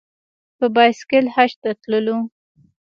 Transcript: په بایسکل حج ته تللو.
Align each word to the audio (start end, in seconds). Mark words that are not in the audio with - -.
په 0.57 0.65
بایسکل 0.75 1.25
حج 1.35 1.51
ته 1.61 1.69
تللو. 1.81 2.17